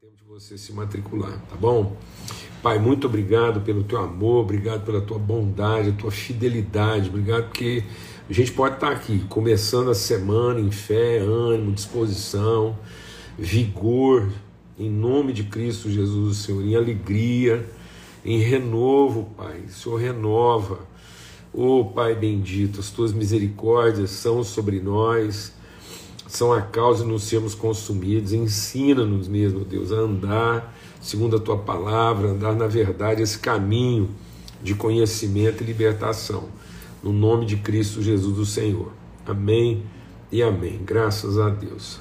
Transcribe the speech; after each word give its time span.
tempo 0.00 0.16
de 0.16 0.24
você 0.24 0.56
se 0.56 0.72
matricular, 0.72 1.38
tá 1.50 1.54
bom? 1.54 1.96
Pai, 2.62 2.78
muito 2.78 3.06
obrigado 3.06 3.60
pelo 3.60 3.84
teu 3.84 3.98
amor, 3.98 4.40
obrigado 4.40 4.86
pela 4.86 5.02
tua 5.02 5.18
bondade, 5.18 5.90
a 5.90 5.92
tua 5.92 6.10
fidelidade, 6.10 7.10
obrigado 7.10 7.48
porque 7.48 7.84
a 8.28 8.32
gente 8.32 8.52
pode 8.52 8.76
estar 8.76 8.90
aqui 8.90 9.18
começando 9.28 9.90
a 9.90 9.94
semana 9.94 10.60
em 10.60 10.70
fé, 10.70 11.18
ânimo, 11.18 11.72
disposição, 11.72 12.78
vigor, 13.38 14.32
em 14.78 14.88
nome 14.88 15.34
de 15.34 15.44
Cristo 15.44 15.90
Jesus, 15.90 16.38
Senhor, 16.38 16.64
em 16.64 16.74
alegria, 16.74 17.68
em 18.24 18.38
renovo, 18.38 19.30
Pai. 19.36 19.64
O 19.66 19.70
Senhor 19.70 19.96
renova. 19.96 20.88
Oh, 21.52 21.84
Pai 21.84 22.14
bendito, 22.14 22.80
as 22.80 22.88
tuas 22.88 23.12
misericórdias 23.12 24.10
são 24.10 24.42
sobre 24.42 24.80
nós 24.80 25.52
são 26.32 26.50
a 26.50 26.62
causa 26.62 27.04
de 27.04 27.10
não 27.10 27.18
sermos 27.18 27.54
consumidos. 27.54 28.32
Ensina-nos 28.32 29.28
mesmo, 29.28 29.66
Deus, 29.66 29.92
a 29.92 29.96
andar 29.96 30.74
segundo 30.98 31.36
a 31.36 31.38
tua 31.38 31.58
palavra, 31.58 32.28
andar 32.28 32.54
na 32.54 32.66
verdade 32.66 33.20
esse 33.20 33.38
caminho 33.38 34.08
de 34.62 34.74
conhecimento 34.74 35.62
e 35.62 35.66
libertação. 35.66 36.44
No 37.02 37.12
nome 37.12 37.44
de 37.44 37.56
Cristo 37.58 38.00
Jesus, 38.00 38.38
o 38.38 38.46
Senhor. 38.46 38.90
Amém 39.26 39.82
e 40.30 40.42
amém. 40.42 40.80
Graças 40.82 41.38
a 41.38 41.50
Deus. 41.50 42.00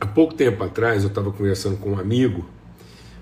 Há 0.00 0.06
pouco 0.06 0.34
tempo 0.34 0.64
atrás 0.64 1.04
eu 1.04 1.10
estava 1.10 1.30
conversando 1.30 1.76
com 1.76 1.92
um 1.92 1.98
amigo, 2.00 2.44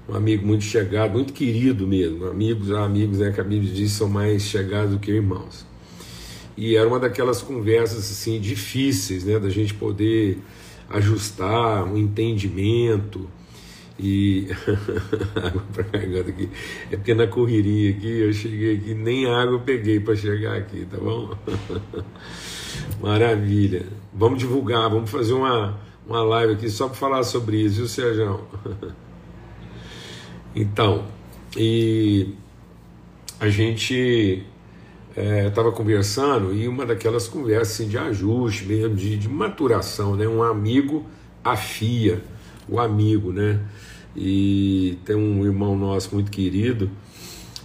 um 0.09 0.15
amigo 0.15 0.47
muito 0.47 0.65
chegado, 0.65 1.13
muito 1.13 1.35
querido 1.35 1.87
mesmo. 1.87 2.25
Amigos, 2.25 2.73
amigos, 2.73 3.19
né, 3.19 3.33
que 3.33 3.41
a 3.43 3.45
Bíblia 3.45 3.71
diz 3.71 3.93
são 3.93 4.09
mais 4.09 4.45
chegados 4.45 4.93
do 4.93 4.99
que 4.99 5.11
irmãos. 5.11 5.69
E 6.57 6.77
era 6.77 6.87
uma 6.89 6.99
daquelas 6.99 7.43
conversas 7.43 8.11
assim 8.11 8.41
difíceis, 8.41 9.25
né, 9.25 9.39
da 9.39 9.49
gente 9.49 9.75
poder 9.75 10.39
ajustar 10.91 11.85
um 11.85 11.97
entendimento 11.97 13.29
e 13.99 14.49
água 15.37 15.63
para 15.73 15.85
carregando 15.85 16.31
aqui. 16.31 16.49
É 16.91 16.97
porque 16.97 17.15
na 17.15 17.27
correria 17.27 17.91
aqui 17.91 18.21
eu 18.21 18.33
cheguei 18.33 18.77
aqui, 18.77 18.95
nem 18.95 19.27
água 19.27 19.55
eu 19.55 19.61
peguei 19.61 20.01
para 20.01 20.17
chegar 20.17 20.57
aqui, 20.57 20.87
tá 20.91 20.97
bom? 20.97 21.37
Maravilha. 23.01 23.87
Vamos 24.13 24.39
divulgar, 24.39 24.89
vamos 24.91 25.11
fazer 25.11 25.33
uma, 25.33 25.79
uma 26.07 26.23
live 26.23 26.55
aqui 26.55 26.69
só 26.69 26.89
para 26.89 26.97
falar 26.97 27.23
sobre 27.23 27.59
isso, 27.59 27.77
viu, 27.77 27.89
Sérgio? 27.89 28.41
Então, 30.53 31.05
e 31.57 32.35
a 33.39 33.49
gente 33.49 34.45
estava 35.17 35.69
é, 35.69 35.73
conversando 35.73 36.55
e 36.55 36.69
uma 36.69 36.87
daquelas 36.87 37.27
conversas 37.27 37.81
assim, 37.81 37.89
de 37.89 37.99
ajuste 37.99 38.65
mesmo, 38.65 38.95
de, 38.95 39.17
de, 39.17 39.29
maturação, 39.29 40.15
né? 40.15 40.27
Um 40.29 40.43
amigo 40.43 41.05
afia 41.45 42.23
o 42.69 42.79
amigo, 42.79 43.33
né? 43.33 43.61
E 44.15 44.99
tem 45.05 45.17
um 45.17 45.45
irmão 45.45 45.77
nosso 45.77 46.15
muito 46.15 46.31
querido 46.31 46.91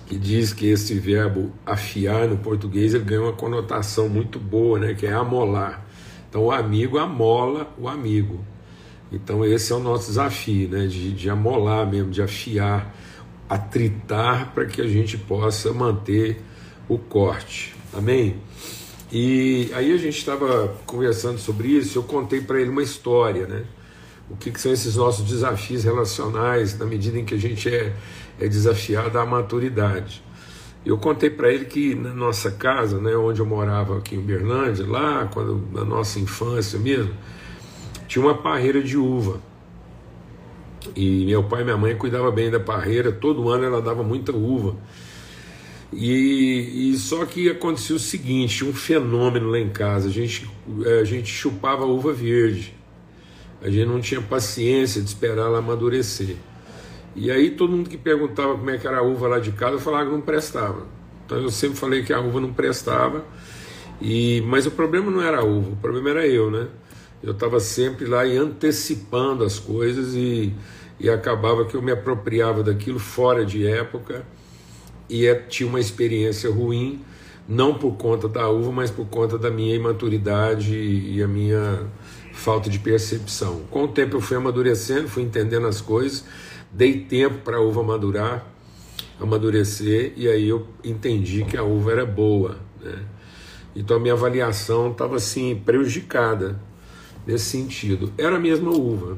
que 0.08 0.18
diz 0.18 0.54
que 0.54 0.68
esse 0.68 0.94
verbo 1.00 1.52
afiar 1.66 2.28
no 2.28 2.38
português 2.38 2.94
ele 2.94 3.04
ganha 3.04 3.22
uma 3.22 3.34
conotação 3.34 4.08
muito 4.08 4.40
boa, 4.40 4.80
né? 4.80 4.94
Que 4.94 5.06
é 5.06 5.14
amolar. 5.14 5.86
Então 6.30 6.46
o 6.46 6.52
amigo 6.52 6.98
amola 6.98 7.74
o 7.78 7.88
amigo. 7.88 8.44
Então 9.12 9.46
esse 9.46 9.72
é 9.72 9.76
o 9.76 9.80
nosso 9.80 10.08
desafio, 10.08 10.70
né? 10.70 10.88
De, 10.88 11.12
de 11.12 11.30
amolar 11.30 11.88
mesmo, 11.88 12.10
de 12.10 12.22
afiar, 12.22 12.94
atritar 13.48 14.52
para 14.54 14.66
que 14.66 14.82
a 14.82 14.88
gente 14.88 15.18
possa 15.18 15.72
manter 15.72 16.42
o 16.88 16.98
corte. 16.98 17.76
Amém? 17.94 18.36
E 19.12 19.70
aí 19.74 19.94
a 19.94 19.98
gente 19.98 20.18
estava 20.18 20.76
conversando 20.86 21.38
sobre 21.38 21.70
isso, 21.70 21.98
eu 21.98 22.04
contei 22.04 22.42
para 22.42 22.60
ele 22.60 22.70
uma 22.70 22.84
história, 22.84 23.48
né? 23.48 23.64
O 24.30 24.36
que, 24.36 24.50
que, 24.52 24.60
são 24.60 24.72
esses 24.72 24.96
nossos 24.96 25.26
desafios 25.26 25.84
relacionais 25.84 26.78
na 26.78 26.86
medida 26.86 27.20
em 27.20 27.24
que 27.24 27.36
a 27.36 27.38
gente 27.38 27.70
é, 27.70 27.94
é 28.40 28.48
desafiado 28.48 29.18
à 29.20 29.26
maturidade. 29.26 30.24
Eu 30.84 30.98
contei 30.98 31.30
para 31.30 31.52
ele 31.52 31.66
que 31.66 31.94
na 31.96 32.14
nossa 32.14 32.52
casa, 32.52 33.00
né, 33.00 33.16
onde 33.16 33.40
eu 33.40 33.46
morava 33.46 33.98
aqui 33.98 34.16
em 34.16 34.20
Uberlândia, 34.20 34.86
lá 34.86 35.30
quando 35.32 35.68
na 35.72 35.86
nossa 35.86 36.20
infância 36.20 36.78
mesmo, 36.80 37.14
tinha 38.08 38.24
uma 38.24 38.36
parreira 38.36 38.82
de 38.82 38.98
uva. 38.98 39.40
E 40.96 41.26
meu 41.26 41.44
pai 41.44 41.62
e 41.62 41.64
minha 41.64 41.78
mãe 41.78 41.96
cuidavam 41.96 42.32
bem 42.32 42.52
da 42.52 42.60
parreira, 42.60 43.12
todo 43.12 43.50
ano 43.50 43.64
ela 43.64 43.82
dava 43.82 44.04
muita 44.04 44.32
uva. 44.32 44.76
E, 45.98 46.92
e, 46.92 46.98
só 46.98 47.26
que 47.26 47.50
acontecia 47.50 47.96
o 47.96 48.00
seguinte, 48.00 48.66
um 48.66 48.74
fenômeno 48.74 49.50
lá 49.50 49.58
em 49.58 49.70
casa, 49.70 50.10
a 50.10 50.12
gente, 50.12 50.50
é, 50.86 51.00
a 51.00 51.06
gente 51.06 51.32
chupava 51.32 51.86
uva 51.86 52.12
verde, 52.12 52.76
a 53.62 53.70
gente 53.70 53.86
não 53.88 54.02
tinha 54.02 54.22
paciência 54.22 55.02
de 55.02 55.08
esperar 55.08 55.46
ela 55.46 55.60
amadurecer. 55.60 56.36
E 57.16 57.32
aí 57.32 57.52
todo 57.52 57.72
mundo 57.72 57.90
que 57.90 57.98
perguntava 57.98 58.58
como 58.58 58.70
é 58.70 58.78
que 58.78 58.86
era 58.86 58.98
a 58.98 59.02
uva 59.02 59.30
lá 59.30 59.40
de 59.40 59.54
casa, 59.54 59.76
eu 59.76 59.80
falava 59.80 60.06
que 60.06 60.12
não 60.12 60.22
prestava. 60.22 60.86
Então 61.26 61.38
eu 61.38 61.50
sempre 61.50 61.78
falei 61.78 62.04
que 62.04 62.12
a 62.12 62.20
uva 62.20 62.42
não 62.42 62.52
prestava, 62.52 63.24
e 64.02 64.44
mas 64.46 64.66
o 64.66 64.72
problema 64.72 65.10
não 65.10 65.22
era 65.22 65.40
a 65.40 65.44
uva, 65.46 65.72
o 65.72 65.78
problema 65.78 66.10
era 66.10 66.28
eu, 66.28 66.52
né? 66.52 66.68
Eu 67.24 67.32
estava 67.32 67.62
sempre 67.62 68.06
lá 68.06 68.26
e 68.26 68.36
antecipando 68.36 69.46
as 69.46 69.58
coisas 69.60 70.14
e, 70.14 70.54
e 71.00 71.10
acabava 71.10 71.64
que 71.64 71.76
eu 71.76 71.82
me 71.82 71.92
apropriava 71.94 72.62
daquilo 72.62 73.00
fora 73.00 73.46
de 73.46 73.66
época 73.66 74.26
e 75.10 75.26
é, 75.28 75.36
tinha 75.36 75.68
uma 75.68 75.80
experiência 75.80 76.50
ruim, 76.52 77.02
não 77.48 77.76
por 77.76 77.96
conta 77.96 78.28
da 78.28 78.50
uva, 78.50 78.72
mas 78.72 78.90
por 78.90 79.06
conta 79.06 79.38
da 79.38 79.52
minha 79.52 79.76
imaturidade 79.76 80.76
e 80.76 81.22
a 81.22 81.28
minha 81.28 81.88
falta 82.34 82.70
de 82.70 82.80
percepção. 82.80 83.62
Com 83.70 83.84
o 83.84 83.88
tempo 83.88 84.18
eu 84.18 84.22
fui 84.22 84.38
amadurecendo, 84.38 85.08
fui 85.08 85.24
entendendo 85.24 85.68
as 85.68 85.80
coisas, 85.80 86.26
dei 86.72 87.02
tempo 87.02 87.38
para 87.40 87.58
a 87.58 87.62
uva 87.62 87.84
madurar, 87.84 88.46
amadurecer, 89.20 90.14
e 90.16 90.28
aí 90.28 90.50
eu 90.50 90.68
entendi 90.84 91.46
que 91.46 91.56
a 91.56 91.64
uva 91.64 91.92
era 91.92 92.06
boa. 92.06 92.58
Né? 92.82 93.04
Então 93.76 93.98
a 93.98 94.00
minha 94.00 94.14
avaliação 94.14 94.92
estava 94.92 95.16
assim, 95.16 95.56
prejudicada 95.66 96.60
nesse 97.26 97.46
sentido. 97.46 98.12
Era 98.18 98.38
a 98.38 98.40
mesma 98.40 98.72
uva. 98.72 99.18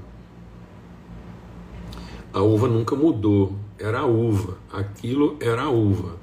A 2.33 2.41
uva 2.41 2.67
nunca 2.67 2.95
mudou, 2.95 3.55
era 3.79 4.05
uva, 4.05 4.57
aquilo 4.71 5.37
era 5.39 5.69
uva. 5.69 6.15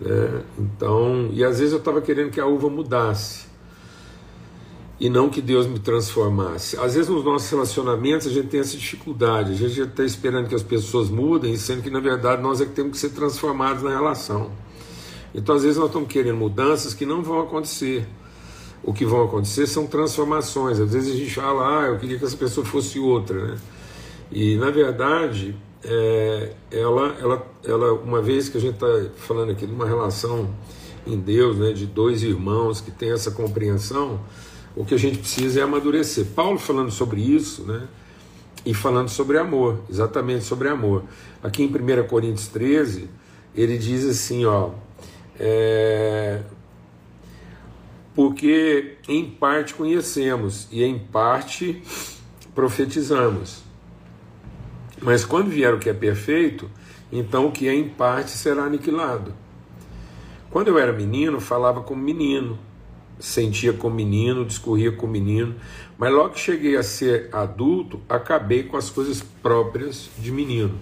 Né? 0.00 0.42
Então, 0.58 1.30
e 1.32 1.44
às 1.44 1.58
vezes 1.58 1.72
eu 1.72 1.78
estava 1.78 2.00
querendo 2.00 2.30
que 2.30 2.40
a 2.40 2.46
uva 2.46 2.68
mudasse 2.68 3.46
e 4.98 5.10
não 5.10 5.28
que 5.28 5.42
Deus 5.42 5.66
me 5.66 5.78
transformasse. 5.78 6.76
Às 6.78 6.94
vezes 6.94 7.08
nos 7.08 7.24
nossos 7.24 7.50
relacionamentos 7.50 8.26
a 8.26 8.30
gente 8.30 8.48
tem 8.48 8.60
essa 8.60 8.76
dificuldade, 8.76 9.52
a 9.52 9.68
gente 9.68 9.80
está 9.80 10.04
esperando 10.04 10.48
que 10.48 10.54
as 10.54 10.62
pessoas 10.62 11.10
mudem, 11.10 11.56
sendo 11.56 11.82
que 11.82 11.90
na 11.90 12.00
verdade 12.00 12.42
nós 12.42 12.60
é 12.60 12.64
que 12.64 12.72
temos 12.72 12.92
que 12.92 12.98
ser 12.98 13.10
transformados 13.10 13.82
na 13.82 13.90
relação. 13.90 14.50
Então 15.34 15.54
às 15.54 15.62
vezes 15.62 15.76
nós 15.76 15.88
estamos 15.88 16.08
querendo 16.08 16.36
mudanças 16.36 16.94
que 16.94 17.04
não 17.04 17.22
vão 17.22 17.40
acontecer. 17.40 18.06
O 18.82 18.92
que 18.92 19.04
vão 19.04 19.24
acontecer 19.24 19.66
são 19.66 19.86
transformações. 19.86 20.78
Às 20.78 20.92
vezes 20.92 21.14
a 21.14 21.18
gente 21.18 21.34
fala, 21.34 21.80
ah, 21.80 21.86
eu 21.88 21.98
queria 21.98 22.18
que 22.18 22.24
essa 22.24 22.36
pessoa 22.36 22.64
fosse 22.64 22.98
outra, 22.98 23.48
né? 23.48 23.58
E 24.30 24.56
na 24.56 24.70
verdade 24.70 25.56
é, 25.88 26.52
ela, 26.72 27.16
ela, 27.20 27.46
ela, 27.64 27.92
uma 27.94 28.20
vez 28.20 28.48
que 28.48 28.58
a 28.58 28.60
gente 28.60 28.74
está 28.74 28.86
falando 29.16 29.52
aqui 29.52 29.64
de 29.64 29.72
uma 29.72 29.86
relação 29.86 30.50
em 31.06 31.16
Deus, 31.16 31.56
né, 31.56 31.72
de 31.72 31.86
dois 31.86 32.24
irmãos 32.24 32.80
que 32.80 32.90
têm 32.90 33.12
essa 33.12 33.30
compreensão, 33.30 34.20
o 34.74 34.84
que 34.84 34.94
a 34.94 34.98
gente 34.98 35.18
precisa 35.18 35.60
é 35.60 35.62
amadurecer. 35.62 36.26
Paulo 36.34 36.58
falando 36.58 36.90
sobre 36.90 37.20
isso, 37.20 37.62
né, 37.62 37.86
e 38.64 38.74
falando 38.74 39.08
sobre 39.08 39.38
amor, 39.38 39.78
exatamente 39.88 40.44
sobre 40.44 40.68
amor. 40.68 41.04
Aqui 41.40 41.62
em 41.62 41.66
1 41.68 42.08
Coríntios 42.08 42.48
13, 42.48 43.08
ele 43.54 43.78
diz 43.78 44.04
assim, 44.04 44.44
ó, 44.44 44.70
é, 45.38 46.42
porque 48.12 48.96
em 49.06 49.30
parte 49.30 49.72
conhecemos 49.72 50.66
e 50.72 50.82
em 50.82 50.98
parte 50.98 51.80
profetizamos. 52.56 53.65
Mas 55.06 55.24
quando 55.24 55.48
vier 55.48 55.72
o 55.72 55.78
que 55.78 55.88
é 55.88 55.94
perfeito, 55.94 56.68
então 57.12 57.46
o 57.46 57.52
que 57.52 57.68
é 57.68 57.72
em 57.72 57.88
parte 57.88 58.32
será 58.32 58.64
aniquilado. 58.64 59.32
Quando 60.50 60.66
eu 60.66 60.80
era 60.80 60.92
menino, 60.92 61.40
falava 61.40 61.80
como 61.80 62.02
menino, 62.02 62.58
sentia 63.20 63.72
como 63.72 63.94
menino, 63.94 64.44
discorria 64.44 64.90
como 64.90 65.12
menino, 65.12 65.54
mas 65.96 66.12
logo 66.12 66.30
que 66.30 66.40
cheguei 66.40 66.76
a 66.76 66.82
ser 66.82 67.28
adulto, 67.30 68.00
acabei 68.08 68.64
com 68.64 68.76
as 68.76 68.90
coisas 68.90 69.22
próprias 69.40 70.10
de 70.18 70.32
menino. 70.32 70.74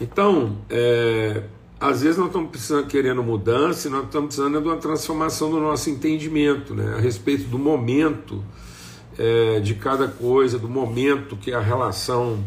Então, 0.00 0.58
é, 0.68 1.44
às 1.78 2.02
vezes 2.02 2.18
nós 2.18 2.26
estamos 2.26 2.50
precisando, 2.50 2.88
querendo 2.88 3.22
mudança, 3.22 3.86
e 3.86 3.92
nós 3.92 4.06
estamos 4.06 4.34
precisando 4.34 4.60
de 4.60 4.66
uma 4.66 4.76
transformação 4.76 5.52
do 5.52 5.60
nosso 5.60 5.88
entendimento, 5.88 6.74
né, 6.74 6.96
a 6.96 7.00
respeito 7.00 7.44
do 7.44 7.60
momento 7.60 8.42
é, 9.16 9.60
de 9.60 9.74
cada 9.74 10.08
coisa, 10.08 10.58
do 10.58 10.68
momento 10.68 11.36
que 11.36 11.52
a 11.52 11.60
relação 11.60 12.42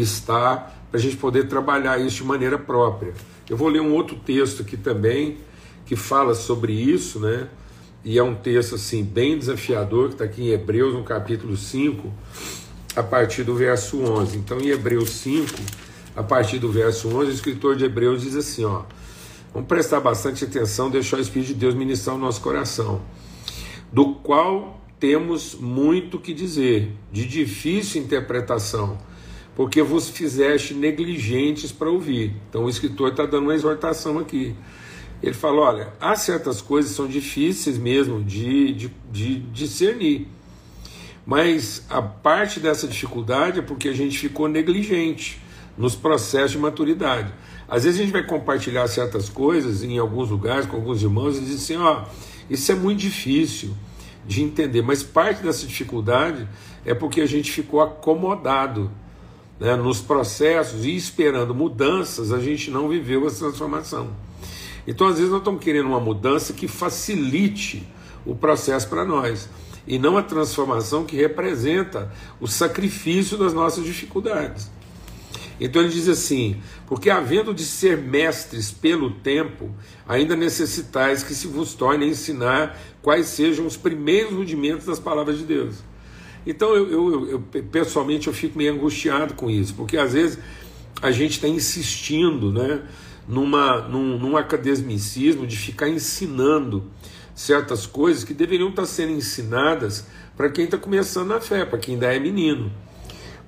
está 0.00 0.72
para 0.90 0.98
a 0.98 1.02
gente 1.02 1.16
poder 1.16 1.48
trabalhar 1.48 1.98
isso 1.98 2.18
de 2.18 2.24
maneira 2.24 2.58
própria. 2.58 3.12
Eu 3.48 3.56
vou 3.56 3.68
ler 3.68 3.80
um 3.80 3.92
outro 3.92 4.16
texto 4.16 4.62
aqui 4.62 4.76
também 4.76 5.38
que 5.86 5.96
fala 5.96 6.34
sobre 6.34 6.72
isso, 6.72 7.20
né? 7.20 7.48
E 8.04 8.18
é 8.18 8.22
um 8.22 8.34
texto 8.34 8.74
assim 8.74 9.02
bem 9.02 9.38
desafiador 9.38 10.08
que 10.08 10.14
está 10.14 10.24
aqui 10.24 10.42
em 10.42 10.48
Hebreus, 10.48 10.94
no 10.94 11.02
capítulo 11.02 11.56
5, 11.56 12.12
a 12.94 13.02
partir 13.02 13.44
do 13.44 13.54
verso 13.54 14.00
11. 14.00 14.36
Então, 14.36 14.60
em 14.60 14.68
Hebreus 14.68 15.10
5, 15.10 15.48
a 16.14 16.22
partir 16.22 16.58
do 16.58 16.70
verso 16.70 17.08
11, 17.08 17.30
o 17.30 17.34
escritor 17.34 17.76
de 17.76 17.84
Hebreus 17.84 18.22
diz 18.22 18.36
assim: 18.36 18.64
ó, 18.64 18.82
vamos 19.52 19.68
prestar 19.68 20.00
bastante 20.00 20.44
atenção, 20.44 20.90
deixar 20.90 21.16
o 21.16 21.20
Espírito 21.20 21.48
de 21.48 21.54
Deus 21.54 21.74
ministrar 21.74 22.14
o 22.14 22.18
nosso 22.18 22.40
coração, 22.40 23.00
do 23.92 24.14
qual 24.16 24.80
temos 25.00 25.54
muito 25.54 26.18
que 26.18 26.32
dizer, 26.32 26.92
de 27.10 27.26
difícil 27.26 28.02
interpretação, 28.02 28.98
porque 29.54 29.82
vos 29.82 30.08
fizeste 30.08 30.74
negligentes 30.74 31.70
para 31.70 31.88
ouvir. 31.88 32.34
Então, 32.48 32.64
o 32.64 32.68
escritor 32.68 33.10
está 33.10 33.24
dando 33.24 33.44
uma 33.44 33.54
exortação 33.54 34.18
aqui. 34.18 34.54
Ele 35.22 35.34
fala: 35.34 35.60
olha, 35.60 35.92
há 36.00 36.16
certas 36.16 36.60
coisas 36.60 36.90
que 36.90 36.96
são 36.96 37.06
difíceis 37.06 37.78
mesmo 37.78 38.22
de, 38.22 38.72
de, 38.72 38.92
de 39.10 39.40
discernir. 39.40 40.28
Mas 41.26 41.84
a 41.88 42.02
parte 42.02 42.60
dessa 42.60 42.86
dificuldade 42.86 43.60
é 43.60 43.62
porque 43.62 43.88
a 43.88 43.94
gente 43.94 44.18
ficou 44.18 44.46
negligente 44.46 45.40
nos 45.76 45.94
processos 45.94 46.52
de 46.52 46.58
maturidade. 46.58 47.32
Às 47.66 47.84
vezes 47.84 47.98
a 47.98 48.02
gente 48.02 48.12
vai 48.12 48.22
compartilhar 48.22 48.86
certas 48.88 49.28
coisas 49.28 49.82
em 49.82 49.98
alguns 49.98 50.28
lugares 50.28 50.66
com 50.66 50.76
alguns 50.76 51.02
irmãos 51.02 51.38
e 51.38 51.40
diz 51.40 51.62
assim: 51.62 51.76
ó, 51.76 52.04
isso 52.50 52.70
é 52.70 52.74
muito 52.74 53.00
difícil 53.00 53.74
de 54.26 54.42
entender, 54.42 54.82
mas 54.82 55.02
parte 55.02 55.42
dessa 55.42 55.66
dificuldade 55.66 56.48
é 56.84 56.94
porque 56.94 57.20
a 57.20 57.26
gente 57.26 57.50
ficou 57.50 57.80
acomodado 57.80 58.90
né, 59.64 59.74
nos 59.76 60.02
processos 60.02 60.84
e 60.84 60.94
esperando 60.94 61.54
mudanças, 61.54 62.30
a 62.32 62.38
gente 62.38 62.70
não 62.70 62.86
viveu 62.86 63.26
essa 63.26 63.46
transformação. 63.46 64.10
Então, 64.86 65.06
às 65.06 65.14
vezes, 65.14 65.30
nós 65.30 65.40
estamos 65.40 65.64
querendo 65.64 65.86
uma 65.86 65.98
mudança 65.98 66.52
que 66.52 66.68
facilite 66.68 67.82
o 68.26 68.34
processo 68.34 68.86
para 68.90 69.06
nós 69.06 69.48
e 69.86 69.98
não 69.98 70.18
a 70.18 70.22
transformação 70.22 71.06
que 71.06 71.16
representa 71.16 72.12
o 72.38 72.46
sacrifício 72.46 73.38
das 73.38 73.54
nossas 73.54 73.86
dificuldades. 73.86 74.70
Então 75.58 75.80
ele 75.82 75.92
diz 75.92 76.08
assim: 76.08 76.60
porque 76.86 77.08
havendo 77.08 77.54
de 77.54 77.64
ser 77.64 77.96
mestres 77.96 78.70
pelo 78.70 79.10
tempo, 79.10 79.70
ainda 80.06 80.34
necessitais 80.34 81.22
que 81.22 81.34
se 81.34 81.46
vos 81.46 81.74
torne 81.74 82.06
ensinar 82.06 82.78
quais 83.00 83.28
sejam 83.28 83.64
os 83.66 83.76
primeiros 83.76 84.32
rudimentos 84.32 84.86
das 84.86 84.98
palavras 84.98 85.38
de 85.38 85.44
Deus. 85.44 85.76
Então 86.46 86.74
eu, 86.74 86.90
eu, 86.90 87.30
eu 87.30 87.40
pessoalmente 87.62 88.26
eu 88.26 88.32
fico 88.32 88.58
meio 88.58 88.72
angustiado 88.72 89.34
com 89.34 89.50
isso, 89.50 89.74
porque 89.74 89.96
às 89.96 90.12
vezes 90.12 90.38
a 91.00 91.10
gente 91.10 91.32
está 91.32 91.48
insistindo, 91.48 92.52
né? 92.52 92.82
numa, 93.28 93.80
num, 93.82 94.18
num 94.18 94.36
academicismo 94.36 95.46
de 95.46 95.56
ficar 95.56 95.88
ensinando 95.88 96.90
certas 97.34 97.86
coisas 97.86 98.22
que 98.22 98.34
deveriam 98.34 98.68
estar 98.68 98.86
sendo 98.86 99.12
ensinadas 99.12 100.06
para 100.36 100.48
quem 100.50 100.64
está 100.64 100.78
começando 100.78 101.28
na 101.28 101.40
fé, 101.40 101.64
para 101.64 101.78
quem 101.78 101.94
ainda 101.94 102.14
é 102.14 102.18
menino. 102.18 102.70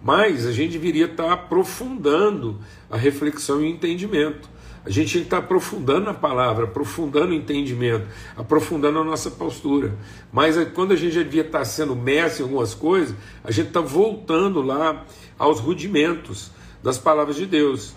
Mas 0.02 0.46
a 0.46 0.52
gente 0.52 0.72
deveria 0.72 1.06
estar 1.06 1.32
aprofundando 1.32 2.58
a 2.90 2.96
reflexão 2.96 3.60
e 3.60 3.64
o 3.64 3.66
entendimento. 3.66 4.48
A 4.86 4.90
gente 4.90 5.14
tem 5.14 5.22
que 5.22 5.26
estar 5.26 5.38
aprofundando 5.38 6.08
a 6.08 6.14
palavra, 6.14 6.64
aprofundando 6.64 7.32
o 7.32 7.34
entendimento, 7.34 8.06
aprofundando 8.36 9.00
a 9.00 9.04
nossa 9.04 9.32
postura. 9.32 9.98
Mas 10.32 10.56
quando 10.74 10.92
a 10.92 10.96
gente 10.96 11.12
já 11.12 11.24
devia 11.24 11.42
estar 11.42 11.64
sendo 11.64 11.96
mestre 11.96 12.42
em 12.42 12.44
algumas 12.44 12.72
coisas, 12.72 13.12
a 13.42 13.50
gente 13.50 13.66
está 13.66 13.80
voltando 13.80 14.62
lá 14.62 15.04
aos 15.36 15.58
rudimentos 15.58 16.52
das 16.84 16.98
palavras 16.98 17.34
de 17.34 17.46
Deus. 17.46 17.94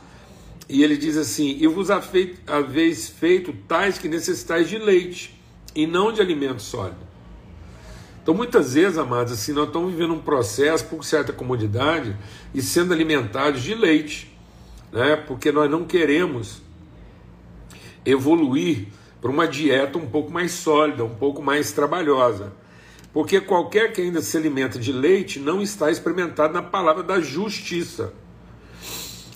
E 0.67 0.83
ele 0.83 0.97
diz 0.97 1.15
assim: 1.15 1.57
E 1.61 1.67
vos 1.67 1.91
haveis 1.91 3.07
feito 3.07 3.53
tais 3.67 3.99
que 3.99 4.09
necessitais 4.09 4.67
de 4.67 4.79
leite, 4.79 5.39
e 5.75 5.85
não 5.85 6.11
de 6.11 6.21
alimento 6.21 6.63
sólido. 6.63 7.07
Então, 8.23 8.33
muitas 8.33 8.73
vezes, 8.73 8.97
amados, 8.97 9.31
assim, 9.31 9.53
nós 9.53 9.67
estamos 9.67 9.91
vivendo 9.91 10.15
um 10.15 10.19
processo 10.19 10.85
por 10.85 11.05
certa 11.05 11.31
comodidade 11.31 12.17
e 12.51 12.63
sendo 12.63 12.93
alimentados 12.93 13.61
de 13.61 13.75
leite, 13.75 14.35
né? 14.91 15.15
porque 15.15 15.51
nós 15.51 15.69
não 15.69 15.85
queremos 15.85 16.67
evoluir 18.11 18.87
para 19.21 19.31
uma 19.31 19.47
dieta 19.47 19.97
um 19.97 20.07
pouco 20.07 20.31
mais 20.31 20.51
sólida, 20.51 21.03
um 21.03 21.15
pouco 21.15 21.41
mais 21.41 21.71
trabalhosa. 21.71 22.53
Porque 23.11 23.41
qualquer 23.41 23.91
que 23.91 24.01
ainda 24.01 24.21
se 24.21 24.37
alimenta 24.37 24.77
de 24.79 24.91
leite 24.91 25.39
não 25.39 25.61
está 25.61 25.89
experimentado 25.89 26.53
na 26.53 26.61
palavra 26.61 27.03
da 27.03 27.19
justiça. 27.19 28.13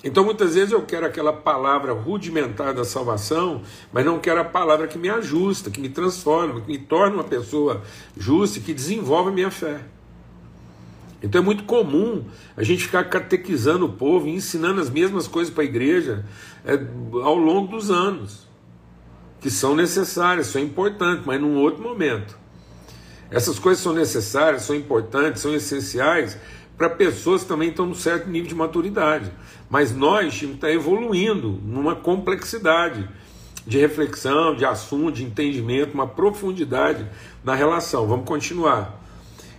Então 0.04 0.26
muitas 0.26 0.56
vezes 0.56 0.74
eu 0.74 0.82
quero 0.82 1.06
aquela 1.06 1.32
palavra 1.32 1.94
rudimentar 1.94 2.74
da 2.74 2.84
salvação, 2.84 3.62
mas 3.92 4.06
não 4.06 4.20
quero 4.20 4.42
a 4.42 4.46
palavra 4.46 4.86
que 4.86 4.98
me 4.98 5.10
ajusta, 5.10 5.72
que 5.72 5.80
me 5.80 5.88
transforma, 5.88 6.60
que 6.60 6.68
me 6.68 6.78
torna 6.78 7.16
uma 7.16 7.24
pessoa 7.24 7.82
justa 8.18 8.60
que 8.60 8.74
desenvolve 8.74 9.30
a 9.30 9.34
minha 9.34 9.50
fé. 9.50 9.80
Então 11.24 11.42
é 11.42 11.44
muito 11.44 11.64
comum 11.64 12.26
a 12.58 12.64
gente 12.64 12.84
ficar 12.84 13.06
catequizando 13.06 13.86
o 13.86 13.94
povo, 13.94 14.28
ensinando 14.28 14.82
as 14.82 14.90
mesmas 14.90 15.26
coisas 15.26 15.54
para 15.54 15.64
a 15.64 15.66
igreja 15.66 16.26
é, 16.66 16.74
ao 17.24 17.38
longo 17.38 17.78
dos 17.78 17.90
anos, 17.90 18.46
que 19.44 19.52
são 19.52 19.76
necessárias, 19.76 20.48
são 20.48 20.62
importantes, 20.62 21.26
mas 21.26 21.40
num 21.40 21.58
outro 21.58 21.84
momento. 21.84 22.38
Essas 23.30 23.60
coisas 23.60 23.84
são 23.84 23.92
necessárias, 23.92 24.62
são 24.62 24.74
importantes, 24.74 25.42
são 25.42 25.54
essenciais 25.54 26.38
para 26.78 26.90
pessoas 26.90 27.42
que 27.42 27.50
também 27.50 27.68
estão 27.68 27.86
num 27.86 27.94
certo 27.94 28.30
nível 28.30 28.48
de 28.48 28.56
maturidade. 28.56 29.30
Mas 29.70 29.94
nós 29.94 30.40
que 30.40 30.46
estar 30.46 30.72
evoluindo 30.72 31.60
numa 31.66 31.94
complexidade 31.94 33.06
de 33.68 33.78
reflexão, 33.78 34.56
de 34.56 34.64
assunto, 34.64 35.16
de 35.16 35.26
entendimento, 35.26 35.94
uma 35.94 36.08
profundidade 36.08 37.06
na 37.44 37.54
relação. 37.54 38.08
Vamos 38.08 38.26
continuar. 38.26 38.98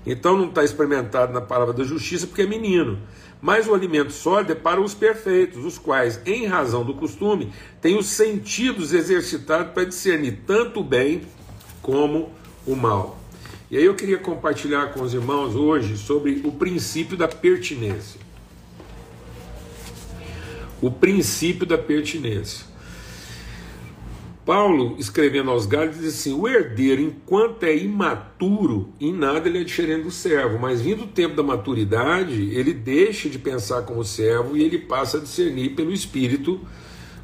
Então 0.06 0.34
não 0.34 0.46
está 0.46 0.64
experimentado 0.64 1.30
na 1.30 1.42
palavra 1.42 1.75
da 1.75 1.84
justiça 1.84 2.26
porque 2.26 2.42
é 2.42 2.46
menino. 2.46 2.98
Mas 3.44 3.69
o 3.69 3.75
alimento 3.75 4.11
sólido 4.11 4.52
é 4.52 4.55
para 4.55 4.81
os 4.81 4.94
perfeitos, 4.94 5.67
os 5.67 5.76
quais, 5.76 6.19
em 6.25 6.46
razão 6.46 6.82
do 6.82 6.94
costume, 6.94 7.52
têm 7.79 7.94
os 7.94 8.06
sentidos 8.06 8.94
exercitados 8.94 9.75
para 9.75 9.85
discernir 9.85 10.38
tanto 10.46 10.81
o 10.81 10.82
bem 10.82 11.20
como 11.82 12.32
o 12.67 12.75
mal. 12.75 13.19
E 13.70 13.76
aí 13.76 13.85
eu 13.85 13.94
queria 13.94 14.17
compartilhar 14.17 14.94
com 14.94 15.02
os 15.02 15.12
irmãos 15.12 15.55
hoje 15.55 15.99
sobre 15.99 16.41
o 16.43 16.52
princípio 16.52 17.19
da 17.19 17.29
pertinência. 17.29 18.19
O 20.81 20.90
princípio 20.90 21.67
da 21.67 21.76
pertinência. 21.76 22.64
Paulo, 24.44 24.96
escrevendo 24.99 25.50
aos 25.50 25.64
Gálatas, 25.64 26.00
diz 26.00 26.14
assim: 26.14 26.35
o 26.35 26.46
herdeiro, 26.46 27.00
enquanto 27.00 27.62
é 27.62 27.75
imaturo, 27.76 28.91
em 29.00 29.12
nada 29.12 29.49
ele 29.49 29.61
é 29.61 29.64
diferente 29.64 30.05
do 30.05 30.11
servo, 30.11 30.58
mas 30.58 30.82
vindo 30.82 31.05
o 31.05 31.08
tempo 31.08 31.35
da 31.35 31.43
maturidade, 31.43 32.50
ele 32.55 32.75
deixa 32.75 33.29
de 33.29 33.38
pensar 33.38 33.83
como 33.83 34.04
servo 34.04 34.57
e 34.57 34.62
ele 34.62 34.78
passa 34.78 35.16
a 35.16 35.21
discernir 35.21 35.71
pelo 35.71 35.92
Espírito 35.92 36.61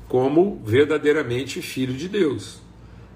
como 0.09 0.61
verdadeiramente 0.65 1.61
filho 1.61 1.93
de 1.93 2.09
Deus. 2.09 2.61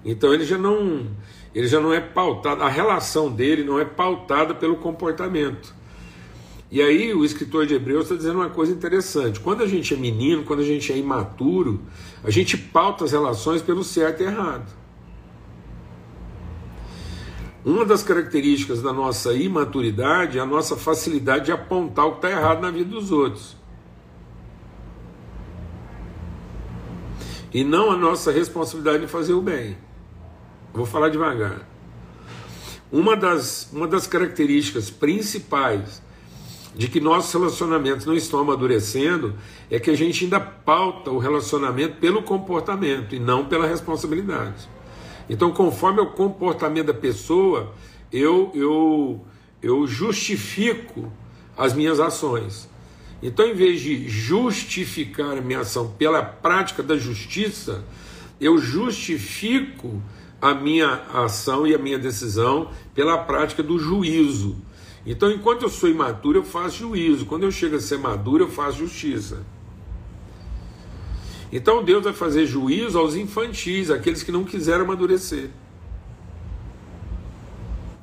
Então 0.03 0.33
ele 0.33 0.45
já 0.45 0.57
não 0.57 1.07
ele 1.53 1.67
já 1.67 1.79
não 1.79 1.93
é 1.93 2.01
pautado, 2.01 2.61
a 2.61 2.69
relação 2.69 3.31
dele 3.31 3.63
não 3.63 3.79
é 3.79 3.85
pautada 3.85 4.53
pelo 4.53 4.75
comportamento. 4.75 5.73
E 6.71 6.81
aí 6.81 7.13
o 7.13 7.23
escritor 7.23 7.65
de 7.65 7.75
Hebreus 7.75 8.05
está 8.05 8.15
dizendo 8.15 8.39
uma 8.39 8.49
coisa 8.49 8.71
interessante. 8.71 9.39
Quando 9.39 9.63
a 9.63 9.67
gente 9.67 9.93
é 9.93 9.97
menino, 9.97 10.43
quando 10.43 10.61
a 10.61 10.65
gente 10.65 10.91
é 10.91 10.97
imaturo, 10.97 11.81
a 12.23 12.31
gente 12.31 12.57
pauta 12.57 13.05
as 13.05 13.11
relações 13.11 13.61
pelo 13.61 13.83
certo 13.83 14.23
e 14.23 14.25
errado. 14.25 14.73
Uma 17.63 17.83
das 17.83 18.03
características 18.03 18.81
da 18.81 18.93
nossa 18.93 19.33
imaturidade 19.33 20.37
é 20.37 20.41
a 20.41 20.45
nossa 20.45 20.75
facilidade 20.75 21.45
de 21.45 21.51
apontar 21.51 22.05
o 22.05 22.11
que 22.11 22.17
está 22.17 22.29
errado 22.29 22.61
na 22.61 22.69
vida 22.69 22.89
dos 22.89 23.11
outros. 23.11 23.57
E 27.51 27.63
não 27.63 27.89
a 27.89 27.97
nossa 27.97 28.31
responsabilidade 28.31 29.05
de 29.05 29.07
fazer 29.07 29.33
o 29.33 29.41
bem. 29.41 29.77
Vou 30.73 30.85
falar 30.85 31.09
devagar. 31.09 31.67
Uma 32.91 33.15
das, 33.15 33.69
uma 33.71 33.87
das 33.87 34.05
características 34.05 34.89
principais 34.89 36.03
de 36.75 36.89
que 36.89 36.99
nossos 36.99 37.33
relacionamentos 37.33 38.05
não 38.05 38.13
estão 38.13 38.41
amadurecendo 38.41 39.33
é 39.71 39.79
que 39.79 39.89
a 39.89 39.95
gente 39.95 40.25
ainda 40.25 40.39
pauta 40.39 41.09
o 41.09 41.17
relacionamento 41.17 41.97
pelo 41.97 42.21
comportamento 42.21 43.15
e 43.15 43.19
não 43.19 43.45
pela 43.45 43.65
responsabilidade. 43.65 44.67
Então, 45.29 45.51
conforme 45.51 46.01
o 46.01 46.07
comportamento 46.07 46.87
da 46.87 46.93
pessoa, 46.93 47.73
eu, 48.11 48.51
eu, 48.53 49.25
eu 49.63 49.87
justifico 49.87 51.11
as 51.57 51.73
minhas 51.73 51.99
ações. 51.99 52.69
Então, 53.23 53.47
em 53.47 53.53
vez 53.53 53.81
de 53.81 54.07
justificar 54.09 55.37
a 55.37 55.41
minha 55.41 55.61
ação 55.61 55.93
pela 55.97 56.21
prática 56.21 56.83
da 56.83 56.97
justiça, 56.97 57.83
eu 58.39 58.57
justifico 58.57 60.01
a 60.41 60.53
minha 60.53 61.01
ação 61.13 61.65
e 61.65 61.73
a 61.73 61.77
minha 61.77 61.97
decisão 61.97 62.69
pela 62.93 63.17
prática 63.17 63.63
do 63.63 63.79
juízo. 63.79 64.57
Então, 65.05 65.31
enquanto 65.31 65.61
eu 65.61 65.69
sou 65.69 65.87
imaturo, 65.87 66.39
eu 66.39 66.43
faço 66.43 66.79
juízo. 66.79 67.25
Quando 67.25 67.43
eu 67.43 67.51
chego 67.51 67.75
a 67.75 67.79
ser 67.79 67.99
maduro, 67.99 68.45
eu 68.45 68.49
faço 68.49 68.79
justiça. 68.79 69.43
Então, 71.51 71.83
Deus 71.83 72.03
vai 72.03 72.13
fazer 72.13 72.45
juízo 72.45 72.97
aos 72.97 73.15
infantis, 73.15 73.91
aqueles 73.91 74.23
que 74.23 74.31
não 74.31 74.43
quiseram 74.43 74.83
amadurecer. 74.83 75.49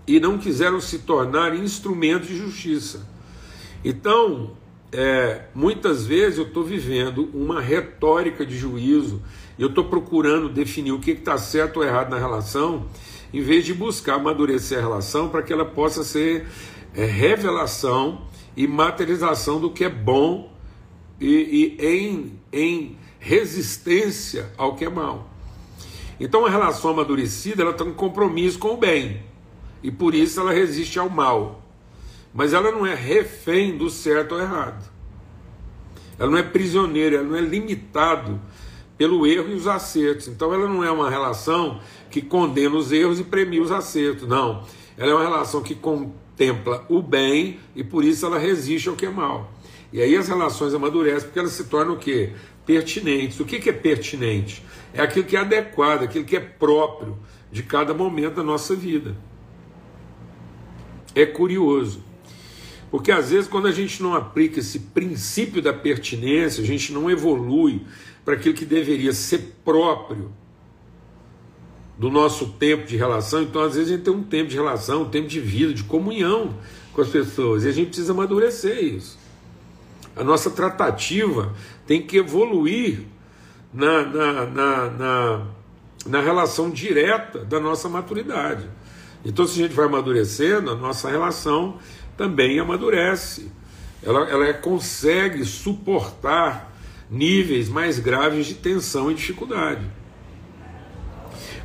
E 0.07 0.21
não 0.21 0.39
quiseram 0.39 0.81
se 0.81 1.01
tornar 1.01 1.57
instrumentos 1.57 2.29
de 2.29 2.37
justiça. 2.37 3.07
Então, 3.85 4.53
é, 4.93 5.47
muitas 5.55 6.07
vezes 6.07 6.39
eu 6.39 6.45
estou 6.45 6.63
vivendo 6.63 7.31
uma 7.35 7.61
retórica 7.61 8.45
de 8.47 8.57
juízo, 8.57 9.23
eu 9.59 9.69
estou 9.69 9.85
procurando 9.85 10.49
definir 10.49 10.93
o 10.93 11.01
que 11.01 11.13
está 11.13 11.37
certo 11.39 11.79
ou 11.79 11.85
errado 11.85 12.11
na 12.11 12.19
relação, 12.19 12.87
em 13.33 13.41
vez 13.41 13.65
de 13.65 13.73
buscar 13.73 14.17
amadurecer 14.17 14.79
a 14.79 14.83
relação 14.83 15.29
para 15.29 15.43
que 15.43 15.53
ela 15.53 15.65
possa 15.65 16.05
ser 16.05 16.47
é, 16.95 17.05
revelação 17.05 18.23
e 18.57 18.67
materialização 18.67 19.61
do 19.61 19.71
que 19.71 19.85
é 19.85 19.89
bom 19.89 20.53
e, 21.21 21.77
e 21.81 21.87
em, 21.87 22.41
em 22.53 22.99
resistência 23.19 24.53
ao 24.57 24.75
que 24.75 24.85
é 24.85 24.89
mal. 24.89 25.31
Então 26.19 26.45
a 26.45 26.51
relação 26.51 26.91
amadurecida 26.91 27.63
ela 27.63 27.73
tem 27.73 27.87
um 27.87 27.95
compromisso 27.95 28.59
com 28.59 28.75
o 28.75 28.77
bem 28.77 29.23
e 29.83 29.91
por 29.91 30.15
isso 30.15 30.41
ela 30.41 30.53
resiste 30.53 30.99
ao 30.99 31.09
mal. 31.09 31.63
Mas 32.35 32.53
ela 32.53 32.71
não 32.71 32.87
é 32.87 32.95
refém 32.95 33.77
do 33.77 33.91
certo 33.91 34.35
ou 34.35 34.41
errado. 34.41 34.91
Ela 36.19 36.31
não 36.31 36.39
é 36.39 36.43
prisioneira, 36.43 37.17
ela 37.17 37.25
não 37.25 37.37
é 37.37 37.41
limitado 37.41 38.41
pelo 38.97 39.27
erro 39.27 39.51
e 39.51 39.55
os 39.55 39.67
acertos. 39.67 40.29
Então 40.29 40.55
ela 40.55 40.69
não 40.69 40.85
é 40.85 40.91
uma 40.91 41.11
relação 41.11 41.81
que 42.11 42.23
condena 42.23 42.77
os 42.77 42.93
erros 42.93 43.19
e 43.19 43.25
premia 43.25 43.61
os 43.61 43.73
acertos. 43.73 44.29
Não. 44.29 44.65
Ela 44.97 45.11
é 45.11 45.15
uma 45.15 45.25
relação 45.25 45.63
que 45.63 45.75
contempla 46.33 46.85
o 46.89 47.03
bem 47.03 47.59
e 47.77 47.85
por 47.85 48.05
isso 48.05 48.25
ela 48.27 48.39
resiste 48.39 48.89
ao 48.89 48.97
que 48.97 49.07
é 49.07 49.11
mal. 49.11 49.53
E 49.93 50.01
aí 50.01 50.17
as 50.17 50.29
relações 50.29 50.75
amadurecem 50.75 51.23
porque 51.23 51.39
elas 51.39 51.53
se 51.53 51.65
tornam 51.65 51.95
o 51.95 51.99
quê? 51.99 52.33
Pertinentes. 52.65 53.39
O 53.41 53.45
que 53.45 53.69
é 53.69 53.73
pertinente? 53.73 54.65
É 54.95 55.03
aquilo 55.03 55.27
que 55.27 55.37
é 55.37 55.41
adequado, 55.41 56.03
aquilo 56.03 56.25
que 56.25 56.37
é 56.37 56.41
próprio 56.41 57.19
de 57.51 57.63
cada 57.63 57.93
momento 57.93 58.37
da 58.37 58.43
nossa 58.43 58.75
vida. 58.75 59.17
É 61.15 61.27
curioso. 61.27 62.03
Porque 62.91 63.13
às 63.13 63.31
vezes, 63.31 63.49
quando 63.49 63.69
a 63.69 63.73
gente 63.73 64.03
não 64.03 64.15
aplica 64.15 64.61
esse 64.61 64.79
princípio 64.79 65.63
da 65.63 65.73
pertinência, 65.73 66.63
a 66.63 66.67
gente 66.67 66.93
não 66.93 67.11
evolui 67.11 67.83
para 68.25 68.35
aquilo 68.35 68.55
que 68.55 68.65
deveria 68.65 69.13
ser 69.13 69.57
próprio 69.65 70.31
do 71.99 72.11
nosso 72.11 72.49
tempo 72.49 72.87
de 72.87 72.97
relação. 72.97 73.43
Então, 73.43 73.63
às 73.63 73.75
vezes, 73.75 73.93
a 73.93 73.97
gente 73.97 74.05
tem 74.05 74.13
um 74.13 74.23
tempo 74.23 74.49
de 74.49 74.57
relação, 74.57 75.03
um 75.03 75.09
tempo 75.09 75.29
de 75.29 75.41
vida, 75.41 75.73
de 75.73 75.85
comunhão 75.85 76.55
com 76.93 77.01
as 77.01 77.09
pessoas, 77.09 77.65
e 77.65 77.69
a 77.69 77.73
gente 77.73 77.89
precisa 77.89 78.13
amadurecer 78.13 78.83
isso. 78.83 79.19
A 80.15 80.23
nossa 80.23 80.51
tratativa 80.51 81.55
tem 81.87 82.03
que 82.03 82.19
evoluir 82.19 83.01
na, 83.73 84.05
na, 84.05 84.47
na, 84.47 84.91
na, 84.91 85.47
na 86.07 86.21
relação 86.21 86.71
direta 86.71 87.39
da 87.45 87.59
nossa 87.59 87.89
maturidade. 87.89 88.69
Então, 89.25 89.47
se 89.47 89.61
a 89.61 89.63
gente 89.65 89.75
vai 89.75 89.87
amadurecendo, 89.87 90.71
a 90.71 90.75
nossa 90.75 91.09
relação 91.09 91.79
também 92.17 92.59
amadurece. 92.59 93.51
Ela, 94.03 94.29
ela 94.29 94.53
consegue 94.53 95.45
suportar 95.45 96.73
níveis 97.11 97.69
mais 97.69 97.99
graves 97.99 98.47
de 98.47 98.55
tensão 98.55 99.11
e 99.11 99.15
dificuldade. 99.15 100.02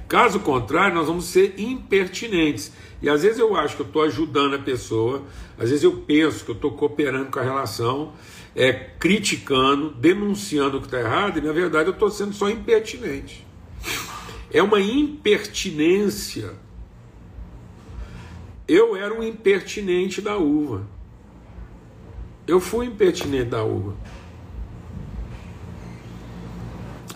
Caso 0.08 0.40
contrário, 0.40 0.96
nós 0.96 1.08
vamos 1.08 1.26
ser 1.26 1.60
impertinentes. 1.60 2.72
E 3.02 3.10
às 3.10 3.24
vezes 3.24 3.40
eu 3.40 3.56
acho 3.56 3.76
que 3.76 3.82
eu 3.82 3.86
estou 3.86 4.04
ajudando 4.04 4.56
a 4.56 4.60
pessoa, 4.60 5.24
às 5.58 5.70
vezes 5.70 5.84
eu 5.84 5.92
penso 5.94 6.46
que 6.46 6.52
eu 6.52 6.56
estou 6.56 6.72
cooperando 6.72 7.30
com 7.30 7.40
a 7.40 7.44
relação, 7.44 8.14
é, 8.56 8.72
criticando, 8.74 9.92
denunciando 9.92 10.78
o 10.78 10.80
que 10.80 10.88
está 10.88 11.00
errado, 11.00 11.38
e 11.38 11.42
na 11.42 11.52
verdade 11.52 11.90
eu 11.90 11.94
estou 11.94 12.10
sendo 12.10 12.34
só 12.34 12.50
impertinente. 12.50 13.46
É 14.52 14.64
uma 14.64 14.80
impertinência 14.80 16.56
eu 18.68 18.96
era 18.98 19.14
um 19.14 19.24
impertinente 19.24 20.22
da 20.22 20.38
uva. 20.38 20.86
Eu 22.46 22.60
fui 22.60 22.88
impertinente 22.88 23.50
da 23.50 23.64
uva. 23.64 23.96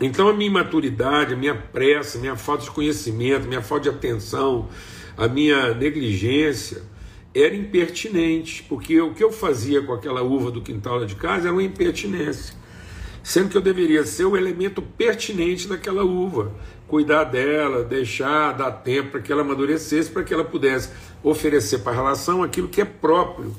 Então 0.01 0.27
a 0.27 0.33
minha 0.33 0.49
imaturidade, 0.49 1.33
a 1.33 1.37
minha 1.37 1.55
pressa, 1.55 2.17
a 2.17 2.21
minha 2.21 2.35
falta 2.35 2.63
de 2.63 2.71
conhecimento, 2.71 3.45
a 3.45 3.47
minha 3.47 3.61
falta 3.61 3.83
de 3.83 3.95
atenção, 3.95 4.67
a 5.15 5.27
minha 5.27 5.73
negligência 5.73 6.81
era 7.33 7.55
impertinente, 7.55 8.63
porque 8.67 8.99
o 8.99 9.13
que 9.13 9.23
eu 9.23 9.31
fazia 9.31 9.81
com 9.81 9.93
aquela 9.93 10.21
uva 10.21 10.51
do 10.51 10.61
quintal 10.61 11.05
de 11.05 11.15
casa 11.15 11.47
era 11.47 11.53
uma 11.53 11.63
impertinência 11.63 12.59
sendo 13.23 13.49
que 13.49 13.57
eu 13.57 13.61
deveria 13.61 14.05
ser 14.05 14.25
o 14.25 14.35
elemento 14.35 14.81
pertinente 14.81 15.67
daquela 15.67 16.03
uva, 16.03 16.51
cuidar 16.87 17.25
dela, 17.25 17.83
deixar, 17.83 18.53
dar 18.53 18.71
tempo 18.71 19.11
para 19.11 19.21
que 19.21 19.31
ela 19.31 19.41
amadurecesse, 19.41 20.09
para 20.09 20.23
que 20.23 20.33
ela 20.33 20.43
pudesse 20.43 20.89
oferecer 21.23 21.79
para 21.79 21.93
a 21.93 21.95
relação 21.95 22.43
aquilo 22.43 22.67
que 22.67 22.81
é 22.81 22.85
próprio 22.85 23.55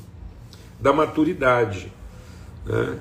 da 0.81 0.93
maturidade. 0.93 1.93
Né? 2.67 2.99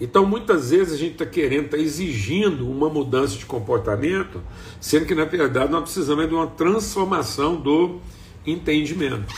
Então, 0.00 0.26
muitas 0.26 0.70
vezes 0.70 0.94
a 0.94 0.96
gente 0.96 1.12
está 1.12 1.26
querendo, 1.26 1.66
está 1.66 1.78
exigindo 1.78 2.68
uma 2.68 2.88
mudança 2.88 3.36
de 3.36 3.46
comportamento, 3.46 4.42
sendo 4.80 5.06
que 5.06 5.14
na 5.14 5.24
verdade 5.24 5.70
nós 5.70 5.82
precisamos 5.82 6.28
de 6.28 6.34
uma 6.34 6.48
transformação 6.48 7.56
do 7.56 8.00
entendimento. 8.46 9.32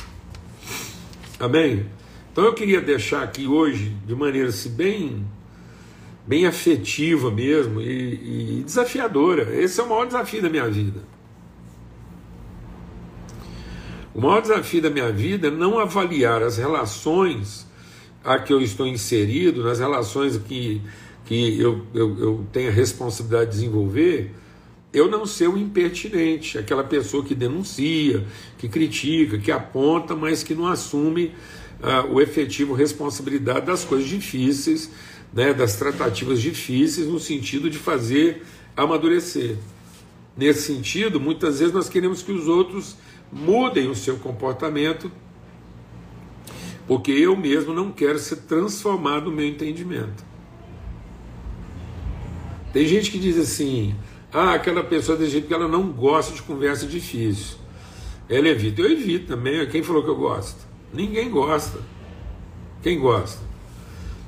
Amém? 1.39 1.87
Então 2.33 2.45
eu 2.45 2.55
queria 2.55 2.81
deixar 2.81 3.23
aqui 3.23 3.47
hoje, 3.47 3.95
de 4.07 4.15
maneira 4.15 4.49
assim, 4.49 4.71
bem 4.71 5.27
bem 6.27 6.45
afetiva 6.45 7.31
mesmo 7.31 7.81
e, 7.81 8.59
e 8.59 8.63
desafiadora. 8.65 9.55
Esse 9.55 9.81
é 9.81 9.85
o 9.85 9.89
maior 9.89 10.07
desafio 10.07 10.43
da 10.43 10.51
minha 10.51 10.69
vida. 10.69 11.01
O 14.13 14.21
maior 14.21 14.41
desafio 14.41 14.83
da 14.83 14.91
minha 14.91 15.13
vida 15.13 15.49
é 15.49 15.51
não 15.51 15.79
avaliar 15.79 16.43
as 16.43 16.57
relações 16.57 17.67
a 18.27 18.39
que 18.39 18.53
eu 18.53 18.61
estou 18.61 18.87
inserido, 18.87 19.63
nas 19.63 19.79
relações 19.79 20.37
que, 20.37 20.83
que 21.25 21.61
eu, 21.61 21.87
eu, 21.95 22.19
eu 22.19 22.47
tenho 22.53 22.69
a 22.69 22.73
responsabilidade 22.73 23.51
de 23.51 23.57
desenvolver, 23.57 24.35
eu 24.93 25.09
não 25.11 25.25
ser 25.25 25.49
um 25.49 25.57
impertinente, 25.57 26.59
aquela 26.59 26.83
pessoa 26.85 27.25
que 27.25 27.35
denuncia, 27.35 28.25
que 28.59 28.69
critica, 28.69 29.39
que 29.39 29.53
aponta, 29.53 30.15
mas 30.15 30.43
que 30.43 30.55
não 30.55 30.67
assume 30.67 31.33
uh, 31.81 32.13
o 32.13 32.21
efetivo 32.21 32.75
responsabilidade 32.75 33.67
das 33.67 33.85
coisas 33.85 34.09
difíceis 34.09 34.91
né, 35.33 35.53
das 35.53 35.77
tratativas 35.77 36.41
difíceis 36.41 37.07
no 37.07 37.21
sentido 37.21 37.69
de 37.69 37.79
fazer 37.79 38.43
amadurecer. 38.77 39.57
Nesse 40.37 40.63
sentido, 40.63 41.21
muitas 41.21 41.59
vezes 41.59 41.75
nós 41.75 41.89
queremos 41.89 42.23
que 42.23 42.33
os 42.33 42.49
outros 42.49 42.97
mudem 43.31 43.89
o 43.89 43.95
seu 43.95 44.17
comportamento, 44.17 45.11
porque 46.87 47.11
eu 47.11 47.37
mesmo 47.37 47.73
não 47.73 47.91
quero 47.91 48.19
ser 48.19 48.37
transformado 48.37 49.31
no 49.31 49.37
meu 49.37 49.47
entendimento. 49.47 50.25
Tem 52.73 52.87
gente 52.87 53.11
que 53.11 53.19
diz 53.19 53.39
assim: 53.39 53.95
ah, 54.33 54.55
aquela 54.55 54.85
pessoa 54.85 55.17
tem 55.17 55.29
jeito 55.29 55.49
que 55.49 55.55
ela 55.55 55.69
não 55.69 55.91
gosta 55.91 56.35
de 56.35 56.43
conversa 56.43 56.87
difícil. 56.87 57.57
Ela 58.29 58.49
evita. 58.49 58.83
Eu 58.83 58.91
evito 58.91 59.29
também. 59.29 59.67
Quem 59.69 59.83
falou 59.83 60.03
que 60.03 60.11
eu 60.11 60.17
gosto? 60.17 60.67
Ninguém 60.93 61.31
gosta. 61.31 61.81
Quem 62.83 62.99
gosta? 62.99 63.41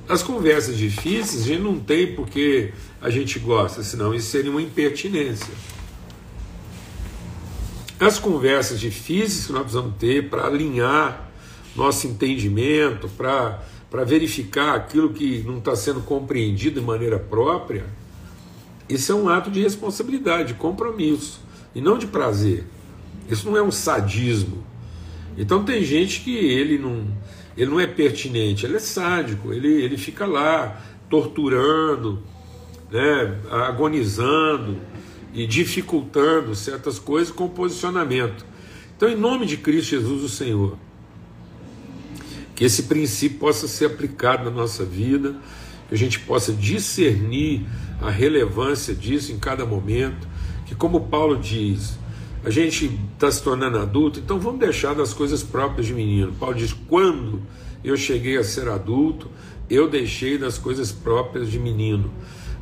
As 0.07 0.23
conversas 0.23 0.75
difíceis 0.75 1.43
a 1.43 1.45
gente 1.45 1.61
não 1.61 1.79
tem 1.79 2.15
porque 2.15 2.73
a 2.99 3.11
gente 3.11 3.37
gosta, 3.37 3.83
senão 3.83 4.13
isso 4.13 4.31
seria 4.31 4.49
uma 4.49 4.61
impertinência. 4.61 5.53
As 7.99 8.17
conversas 8.17 8.79
difíceis 8.79 9.45
que 9.45 9.51
nós 9.51 9.61
precisamos 9.61 9.95
ter 9.97 10.29
para 10.29 10.47
alinhar 10.47 11.28
nosso 11.75 12.07
entendimento, 12.07 13.07
para, 13.09 13.63
verificar 14.05 14.75
aquilo 14.75 15.11
que 15.11 15.43
não 15.45 15.57
está 15.57 15.75
sendo 15.75 16.01
compreendido 16.01 16.79
de 16.79 16.85
maneira 16.85 17.17
própria, 17.17 17.85
isso 18.87 19.11
é 19.11 19.15
um 19.15 19.29
ato 19.29 19.51
de 19.51 19.61
responsabilidade, 19.61 20.53
de 20.53 20.59
compromisso, 20.59 21.41
e 21.75 21.81
não 21.81 21.97
de 21.97 22.07
prazer. 22.07 22.65
Isso 23.29 23.49
não 23.49 23.55
é 23.55 23.61
um 23.61 23.71
sadismo. 23.71 24.63
Então 25.37 25.63
tem 25.63 25.83
gente 25.83 26.21
que 26.21 26.35
ele 26.35 26.77
não 26.77 27.07
ele 27.55 27.69
não 27.69 27.79
é 27.79 27.85
pertinente, 27.85 28.65
ele 28.65 28.77
é 28.77 28.79
sádico, 28.79 29.51
ele, 29.51 29.67
ele 29.67 29.97
fica 29.97 30.25
lá 30.25 30.81
torturando, 31.09 32.23
né, 32.89 33.37
agonizando 33.51 34.77
e 35.33 35.45
dificultando 35.45 36.55
certas 36.55 36.97
coisas 36.97 37.33
com 37.33 37.49
posicionamento. 37.49 38.45
Então, 38.95 39.09
em 39.09 39.15
nome 39.15 39.45
de 39.45 39.57
Cristo 39.57 39.89
Jesus, 39.89 40.23
o 40.23 40.29
Senhor, 40.29 40.77
que 42.59 42.65
esse 42.65 42.83
princípio 42.83 43.39
possa 43.39 43.69
ser 43.69 43.85
aplicado 43.85 44.43
na 44.43 44.51
nossa 44.51 44.83
vida, 44.83 45.33
que 45.87 45.95
a 45.95 45.97
gente 45.97 46.19
possa 46.19 46.51
discernir 46.51 47.65
a 48.01 48.09
relevância 48.09 48.93
disso 48.93 49.31
em 49.31 49.39
cada 49.39 49.65
momento, 49.65 50.27
que, 50.65 50.75
como 50.75 51.07
Paulo 51.07 51.37
diz, 51.37 51.97
a 52.43 52.49
gente 52.49 52.99
está 53.13 53.31
se 53.31 53.41
tornando 53.41 53.77
adulto, 53.77 54.19
então 54.19 54.41
vamos 54.41 54.59
deixar 54.59 54.93
das 54.93 55.13
coisas 55.13 55.41
próprias 55.41 55.87
de 55.87 55.93
menino. 55.93 56.33
Paulo 56.33 56.53
diz: 56.53 56.73
quando 56.73 57.41
eu 57.81 57.95
cheguei 57.95 58.35
a 58.35 58.43
ser 58.43 58.67
adulto, 58.67 59.31
eu 59.69 59.89
deixei 59.89 60.37
das 60.37 60.57
coisas 60.57 60.91
próprias 60.91 61.49
de 61.49 61.57
menino, 61.57 62.11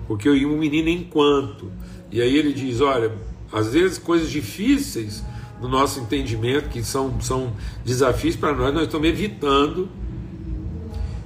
porque 0.08 0.30
eu 0.30 0.36
ia 0.38 0.48
um 0.48 0.60
menino 0.60 0.90
enquanto. 0.90 1.72
E 2.12 2.22
aí 2.22 2.38
ele 2.38 2.54
diz: 2.54 2.82
olha, 2.82 3.12
às 3.52 3.74
vezes 3.74 3.98
coisas 3.98 4.30
difíceis 4.30 5.24
no 5.62 5.68
nosso 5.68 6.00
entendimento, 6.00 6.70
que 6.70 6.84
são, 6.84 7.20
são 7.20 7.54
desafios 7.84 8.36
para 8.36 8.54
nós, 8.54 8.74
nós 8.74 8.84
estamos 8.84 9.08
evitando. 9.08 9.90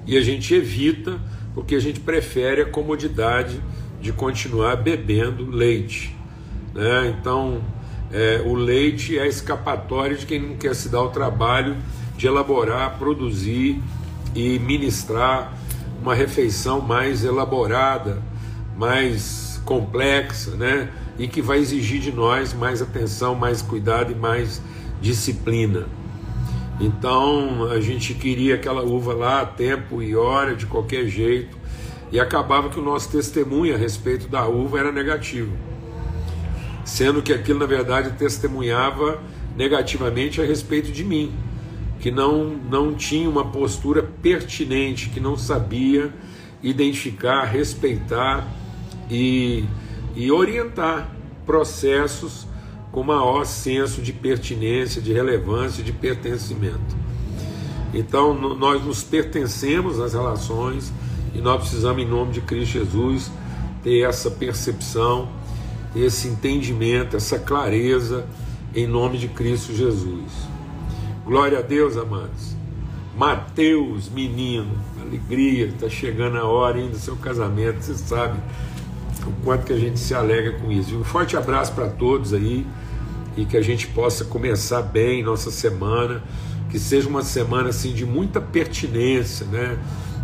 e 0.05 0.17
a 0.17 0.21
gente 0.21 0.53
evita 0.53 1.19
porque 1.53 1.75
a 1.75 1.79
gente 1.79 1.99
prefere 1.99 2.61
a 2.61 2.65
comodidade 2.65 3.61
de 4.01 4.11
continuar 4.11 4.77
bebendo 4.77 5.49
leite. 5.49 6.15
Né? 6.73 7.15
Então, 7.19 7.61
é, 8.11 8.41
o 8.45 8.53
leite 8.53 9.17
é 9.17 9.23
a 9.23 9.27
escapatória 9.27 10.15
de 10.15 10.25
quem 10.25 10.41
não 10.41 10.55
quer 10.55 10.75
se 10.75 10.89
dar 10.89 11.01
o 11.01 11.09
trabalho 11.09 11.77
de 12.17 12.27
elaborar, 12.27 12.97
produzir 12.97 13.81
e 14.35 14.59
ministrar 14.59 15.53
uma 16.01 16.15
refeição 16.15 16.81
mais 16.81 17.23
elaborada, 17.23 18.21
mais 18.77 19.50
complexa, 19.65 20.51
né? 20.51 20.89
E 21.17 21.27
que 21.27 21.41
vai 21.41 21.59
exigir 21.59 21.99
de 21.99 22.11
nós 22.11 22.53
mais 22.53 22.81
atenção, 22.81 23.35
mais 23.35 23.61
cuidado 23.61 24.11
e 24.11 24.15
mais 24.15 24.61
disciplina. 25.01 25.87
Então 26.79 27.69
a 27.71 27.79
gente 27.79 28.13
queria 28.13 28.55
aquela 28.55 28.81
uva 28.83 29.13
lá, 29.13 29.45
tempo 29.45 30.01
e 30.01 30.15
hora, 30.15 30.55
de 30.55 30.65
qualquer 30.65 31.05
jeito, 31.07 31.55
e 32.11 32.19
acabava 32.19 32.69
que 32.69 32.79
o 32.79 32.83
nosso 32.83 33.09
testemunho 33.11 33.75
a 33.75 33.77
respeito 33.77 34.27
da 34.27 34.47
uva 34.47 34.79
era 34.79 34.91
negativo, 34.91 35.51
sendo 36.83 37.21
que 37.21 37.31
aquilo 37.31 37.59
na 37.59 37.65
verdade 37.65 38.11
testemunhava 38.17 39.21
negativamente 39.55 40.41
a 40.41 40.45
respeito 40.45 40.91
de 40.91 41.03
mim, 41.03 41.31
que 41.99 42.09
não, 42.09 42.45
não 42.45 42.95
tinha 42.95 43.29
uma 43.29 43.45
postura 43.45 44.01
pertinente, 44.01 45.09
que 45.09 45.19
não 45.19 45.37
sabia 45.37 46.11
identificar, 46.63 47.43
respeitar 47.45 48.47
e, 49.11 49.65
e 50.15 50.31
orientar 50.31 51.13
processos 51.45 52.47
com 52.93 53.03
maior 53.03 53.45
senso 53.45 54.01
de 54.01 54.13
pertinência, 54.13 55.01
de 55.01 55.11
relevância, 55.11 55.83
de 55.83 55.91
pertencimento. 55.91 56.95
Então, 57.93 58.33
nós 58.33 58.83
nos 58.83 59.03
pertencemos 59.03 59.99
às 59.99 60.13
relações 60.13 60.93
e 61.35 61.39
nós 61.39 61.61
precisamos, 61.61 62.01
em 62.01 62.07
nome 62.07 62.31
de 62.31 62.41
Cristo 62.41 62.79
Jesus, 62.79 63.29
ter 63.83 63.99
essa 64.01 64.31
percepção, 64.31 65.29
esse 65.93 66.29
entendimento, 66.29 67.17
essa 67.17 67.37
clareza, 67.37 68.25
em 68.73 68.87
nome 68.87 69.17
de 69.17 69.27
Cristo 69.27 69.73
Jesus. 69.73 70.31
Glória 71.25 71.59
a 71.59 71.61
Deus, 71.61 71.97
amados. 71.97 72.55
Mateus, 73.17 74.09
menino, 74.09 74.71
alegria, 75.01 75.65
está 75.65 75.89
chegando 75.89 76.37
a 76.37 76.45
hora 76.45 76.77
ainda 76.77 76.91
do 76.91 76.99
seu 76.99 77.17
casamento, 77.17 77.81
você 77.81 77.95
sabe 77.95 78.39
o 79.29 79.33
quanto 79.43 79.65
que 79.65 79.73
a 79.73 79.77
gente 79.77 79.99
se 79.99 80.13
alegra 80.13 80.53
com 80.53 80.71
isso. 80.71 80.95
Um 80.95 81.03
forte 81.03 81.37
abraço 81.37 81.73
para 81.73 81.87
todos 81.87 82.33
aí 82.33 82.65
e 83.37 83.45
que 83.45 83.55
a 83.55 83.61
gente 83.61 83.87
possa 83.87 84.25
começar 84.25 84.81
bem 84.81 85.23
nossa 85.23 85.51
semana, 85.51 86.23
que 86.69 86.79
seja 86.79 87.07
uma 87.07 87.23
semana 87.23 87.69
assim 87.69 87.93
de 87.93 88.05
muita 88.05 88.41
pertinência, 88.41 89.45
né? 89.45 89.77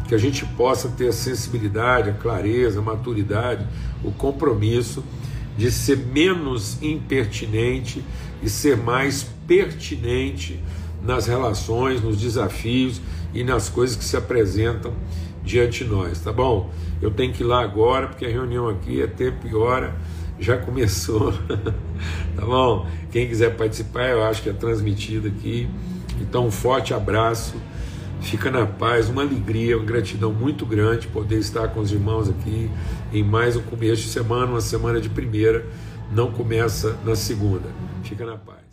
Que 0.08 0.16
a 0.16 0.18
gente 0.18 0.46
possa 0.46 0.90
ter 0.90 1.10
a 1.10 1.14
sensibilidade, 1.14 2.10
a 2.10 2.14
clareza, 2.14 2.80
a 2.80 2.82
maturidade, 2.82 3.66
o 4.04 4.12
compromisso 4.12 5.04
de 5.58 5.72
ser 5.72 5.98
menos 5.98 6.82
impertinente 6.82 8.04
e 8.42 8.50
ser 8.50 8.78
mais 8.78 9.26
pertinente 9.48 10.60
nas 11.04 11.26
relações, 11.26 12.02
nos 12.02 12.20
desafios 12.20 13.02
e 13.34 13.44
nas 13.44 13.70
coisas 13.70 13.96
que 13.96 14.06
se 14.06 14.16
apresentam 14.16 14.94
diante 15.48 15.84
de 15.84 15.90
nós, 15.90 16.20
tá 16.20 16.32
bom? 16.32 16.70
Eu 17.02 17.10
tenho 17.10 17.34
que 17.34 17.42
ir 17.42 17.46
lá 17.46 17.64
agora, 17.64 18.08
porque 18.08 18.26
a 18.26 18.30
reunião 18.30 18.68
aqui 18.68 19.02
é 19.02 19.08
tempo 19.08 19.48
e 19.48 19.56
hora, 19.56 19.96
já 20.40 20.58
começou, 20.62 21.32
tá 22.36 22.46
bom? 22.46 22.86
Quem 23.10 23.28
quiser 23.28 23.56
participar, 23.56 24.10
eu 24.10 24.24
acho 24.24 24.44
que 24.44 24.50
é 24.50 24.54
transmitido 24.54 25.30
aqui. 25.30 25.68
Então, 26.20 26.48
um 26.48 26.52
forte 26.52 26.94
abraço, 26.94 27.56
fica 28.22 28.52
na 28.52 28.66
paz, 28.66 29.08
uma 29.08 29.22
alegria, 29.22 29.78
uma 29.78 29.86
gratidão 29.86 30.34
muito 30.34 30.66
grande 30.66 31.08
poder 31.08 31.40
estar 31.40 31.70
com 31.70 31.80
os 31.80 31.92
irmãos 31.92 32.30
aqui 32.30 32.70
em 33.14 33.24
mais 33.24 33.56
um 33.56 33.62
começo 33.62 34.04
de 34.04 34.10
semana, 34.10 34.52
uma 34.52 34.62
semana 34.62 35.00
de 35.00 35.10
primeira, 35.10 35.66
não 36.12 36.32
começa 36.32 36.98
na 37.06 37.16
segunda. 37.16 37.70
Fica 38.04 38.26
na 38.26 38.38
paz. 38.38 38.67